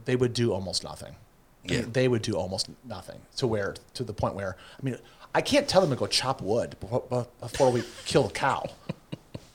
[0.06, 1.16] they would do almost nothing.
[1.66, 1.86] I mean, Yeah.
[1.92, 4.98] they would do almost nothing to where, to the point where, I mean,
[5.34, 8.64] I can't tell them to go chop wood before, before we kill a cow.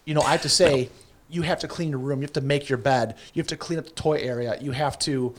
[0.04, 0.90] You know, I have to say,
[1.28, 3.56] you have to clean your room, you have to make your bed, you have to
[3.56, 5.35] clean up the toy area, you have to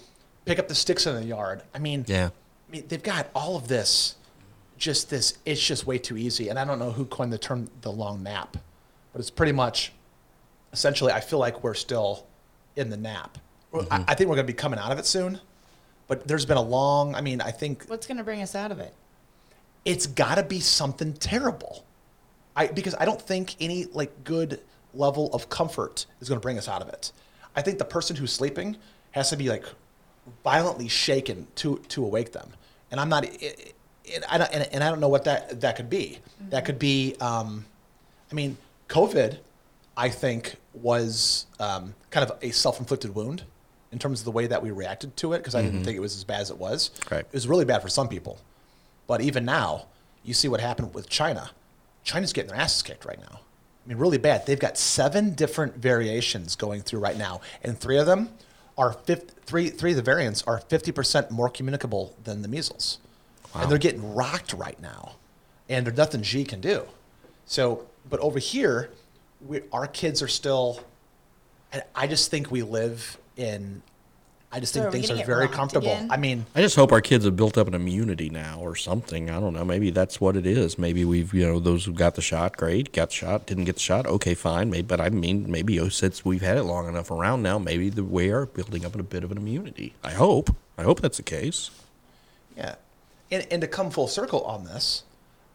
[0.45, 1.61] pick up the sticks in the yard.
[1.75, 2.29] I mean, yeah.
[2.69, 4.15] I mean, they've got all of this,
[4.77, 5.37] just this.
[5.45, 6.47] It's just way too easy.
[6.47, 8.55] And I don't know who coined the term the long nap,
[9.11, 9.91] but it's pretty much,
[10.73, 12.25] essentially, I feel like we're still
[12.75, 13.37] in the nap.
[13.71, 15.39] Well, I, I think we're going to be coming out of it soon,
[16.07, 17.15] but there's been a long.
[17.15, 18.93] I mean, I think What's gonna bring us out of it?
[19.83, 21.85] it's got to be something terrible.
[22.55, 24.59] I because I don't think any like good
[24.93, 27.11] level of comfort is going to bring us out of it.
[27.55, 28.77] I think the person who's sleeping
[29.11, 29.65] has to be like
[30.43, 32.51] violently shaken to to awake them.
[32.91, 33.23] And I'm not.
[33.25, 36.19] It, it, I don't, and, and I don't know what that that could be.
[36.49, 37.15] That could be.
[37.19, 37.65] Um,
[38.29, 38.57] I mean,
[38.89, 39.37] COVID,
[39.97, 43.43] I think, was um, kind of a self-inflicted wound
[43.91, 45.99] in terms of the way that we reacted to it because I didn't think it
[45.99, 46.91] was as bad as it was.
[47.09, 47.19] Right.
[47.19, 48.39] It was really bad for some people.
[49.05, 49.87] But even now,
[50.23, 51.51] you see what happened with China.
[52.03, 53.41] China's getting their asses kicked right now.
[53.85, 54.45] I mean, really bad.
[54.45, 58.29] They've got seven different variations going through right now, and three of them
[58.77, 62.99] are 50, three three of the variants are fifty percent more communicable than the measles,
[63.55, 65.15] and they're getting rocked right now,
[65.67, 66.85] and there's nothing Xi can do.
[67.45, 68.91] So, but over here,
[69.47, 70.79] we, our kids are still.
[71.73, 73.81] And I just think we live in
[74.53, 75.87] I just So think are things are very comfortable.
[75.87, 76.11] again?
[76.11, 79.29] I mean, I just hope our kids have built up an immunity now or something.
[79.29, 79.63] I don't know.
[79.63, 80.77] Maybe that's what it is.
[80.77, 83.75] Maybe we've, you know, those who got the shot, great, got the shot, didn't get
[83.75, 84.69] the shot, okay, fine.
[84.69, 87.89] Maybe, but I mean, maybe oh, since we've had it long enough around now, maybe
[87.89, 89.93] the, we are building up a bit of an immunity.
[90.03, 90.53] I hope.
[90.77, 91.71] I hope that's the case.
[92.57, 92.75] Yeah.
[93.31, 95.03] And, and to come full circle on this,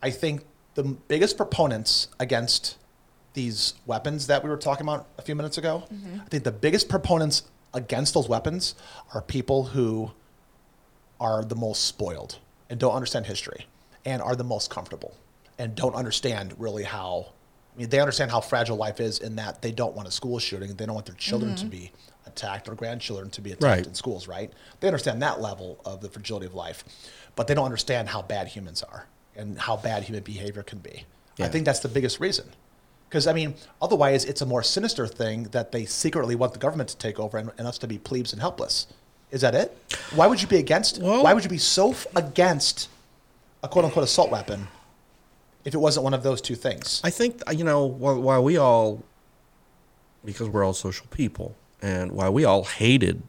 [0.03, 0.42] I think
[0.75, 2.79] the biggest proponents against
[3.37, 6.20] these weapons that we were talking about a few minutes ago, mm-hmm.
[6.22, 7.44] I think the biggest proponents
[7.75, 8.75] against those weapons
[9.14, 10.11] are people who
[11.20, 12.38] are the most spoiled
[12.70, 13.66] and don't understand history
[14.05, 15.14] and are the most comfortable
[15.59, 17.27] and don't understand really how
[17.75, 20.38] I mean they understand how fragile life is in that they don't want a school
[20.38, 21.70] shooting, they don't want their children to mm-hmm.
[21.70, 21.92] be
[22.27, 23.87] attacked or grandchildren to be attacked Right.
[23.87, 24.51] in schools, right?
[24.81, 26.85] They understand that level of the fragility of life,
[27.35, 31.05] but they don't understand how bad humans are and how bad human behavior can be.
[31.38, 32.46] I think that's the biggest reason.
[33.09, 36.88] Because, I mean, otherwise, it's a more sinister thing that they secretly want the government
[36.90, 38.88] to take over and, and us to be plebes and helpless.
[39.31, 39.77] Is that it?
[40.14, 41.01] Why would you be against?
[41.01, 42.88] Well- why would you be so f- against
[43.62, 44.69] a quote unquote assault weapon
[45.64, 47.01] if it wasn't one of those two things?
[47.05, 49.03] I think uh, you know while, while we all,
[50.25, 53.23] because we're all social people, and while we all hated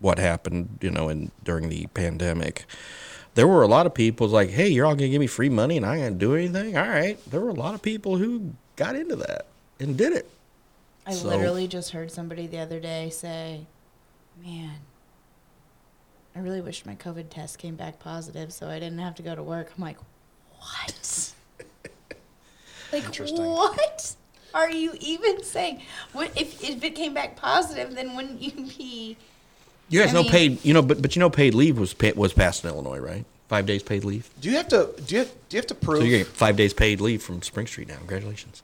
[0.00, 2.66] what happened, you know, in during the pandemic,
[3.34, 5.76] there were a lot of people like, "Hey, you're all gonna give me free money,
[5.76, 8.52] and I ain't gonna do anything." All right, there were a lot of people who
[8.78, 9.46] got into that
[9.80, 10.30] and did it.
[11.06, 13.66] I So- literally just heard somebody the other day say,
[14.42, 14.76] "Man,
[16.34, 19.34] I really wish my COVID test came back positive so I didn't have to go
[19.34, 19.98] to work." I'm like,
[20.58, 21.32] "What?
[22.92, 24.16] like what
[24.54, 25.82] are you even saying?
[26.12, 29.16] What if if it came back positive, then wouldn't you be?"
[29.90, 31.94] You guys I know mean- paid, you know, but but you know paid leave was
[31.94, 33.24] pa- was passed in Illinois, right?
[33.48, 34.28] Five days paid leave.
[34.42, 34.90] Do you have to?
[35.06, 36.00] Do you do you have to prove?
[36.00, 37.96] So you get five days paid leave from Spring Street now.
[37.96, 38.62] Congratulations.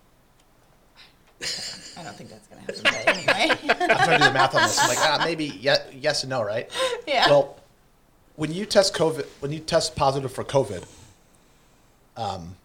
[1.43, 2.81] I don't think that's gonna happen.
[2.83, 4.79] But anyway, I'm trying to do the math on this.
[4.79, 6.71] I'm like, ah, maybe yes, yes and no, right?
[7.07, 7.29] Yeah.
[7.29, 7.59] Well,
[8.37, 10.85] when you test COVID, when you test positive for COVID,
[12.17, 12.57] um,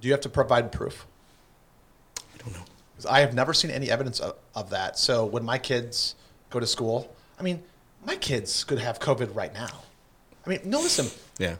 [0.00, 1.06] do you have to provide proof?
[2.18, 2.64] I don't know.
[2.92, 4.98] Because I have never seen any evidence of, of that.
[4.98, 6.14] So when my kids
[6.50, 7.62] go to school, I mean,
[8.06, 9.82] my kids could have COVID right now.
[10.46, 11.06] I mean, no, listen.
[11.38, 11.56] Yeah.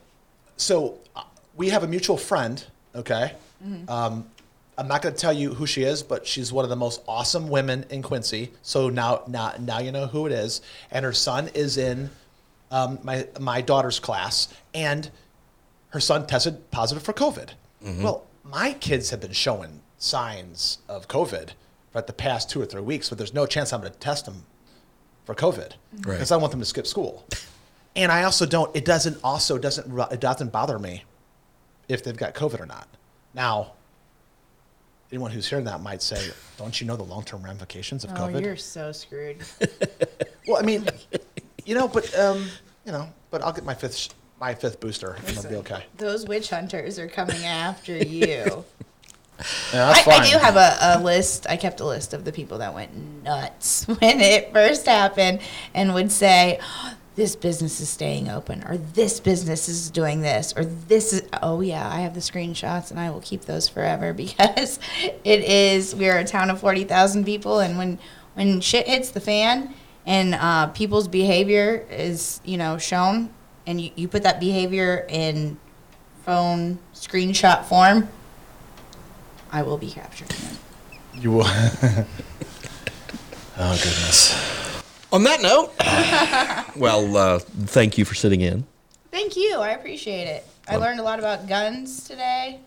[0.56, 1.22] So uh,
[1.56, 2.64] we have a mutual friend.
[2.94, 3.32] Okay.
[3.88, 4.24] Um,
[4.78, 7.02] I'm not going to tell you who she is, but she's one of the most
[7.08, 8.52] awesome women in Quincy.
[8.62, 10.60] So now, now, now you know who it is.
[10.90, 12.10] And her son is in
[12.70, 15.10] um, my my daughter's class, and
[15.90, 17.50] her son tested positive for COVID.
[18.02, 21.50] Well, my kids have been showing signs of COVID
[21.92, 24.26] for the past two or three weeks, but there's no chance I'm going to test
[24.26, 24.44] them
[25.24, 26.14] for COVID Right.
[26.14, 27.24] because I want them to skip school.
[27.96, 28.74] And I also don't.
[28.76, 31.04] It doesn't also doesn't it doesn't bother me
[31.88, 32.86] if they've got COVID or not.
[33.34, 33.72] Now,
[35.10, 38.14] anyone who's hearing that might say, "Don't you know the long term ramifications of oh,
[38.14, 39.38] COVID?" you're so screwed.
[40.48, 40.88] Well, I mean,
[41.66, 42.48] you know, but um,
[42.86, 44.08] you know, but I'll get my fifth sh-
[44.40, 45.84] my fifth booster and I'll be okay.
[45.98, 48.64] Those witch hunters are coming after you.
[49.72, 51.46] Yeah, I, I do have a, a list.
[51.48, 55.38] I kept a list of the people that went nuts when it first happened
[55.74, 60.54] and would say, "Oh, this business is staying open, or this business is doing this,
[60.56, 64.12] or this is, oh yeah, I have the screenshots and I will keep those forever
[64.24, 64.78] because
[65.24, 67.58] it is, we are a town of 40,000 people.
[67.58, 67.98] And when,
[68.34, 69.74] when shit hits the fan
[70.06, 73.30] and uh, people's behavior is, you know, shown,
[73.66, 75.58] and you, you put that behavior in
[76.24, 78.08] phone screenshot form,
[79.50, 80.30] I will be capturing.
[81.14, 81.46] You will.
[81.48, 82.06] oh
[83.56, 84.67] goodness.
[85.12, 85.72] On that note,
[86.76, 88.64] well, uh, thank you for sitting in.
[89.10, 89.56] Thank you.
[89.58, 90.46] I appreciate it.
[90.68, 92.60] I Love- learned a lot about guns today.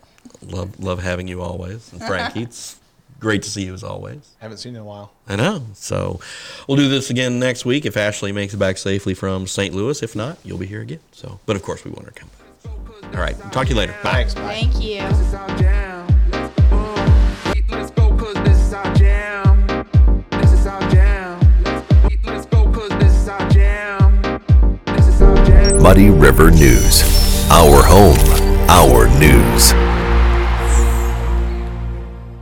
[0.44, 2.80] Love love having you always, and Frankie, it's
[3.20, 4.34] great to see you as always.
[4.40, 5.12] Haven't seen you in a while.
[5.28, 5.64] I know.
[5.76, 6.20] So
[6.68, 9.74] we'll do this again next week if Ashley makes it back safely from St.
[9.76, 10.02] Louis.
[10.02, 11.00] If not, you'll be here again.
[11.12, 13.16] So, but of course, we want her to come back.
[13.16, 13.38] All right.
[13.52, 13.94] Talk to you later.
[14.04, 14.12] Bye.
[14.14, 14.34] Thanks.
[14.34, 14.42] Bye.
[14.62, 15.81] Thank you.
[25.82, 27.02] Muddy River News.
[27.50, 28.20] Our home,
[28.70, 29.81] our news.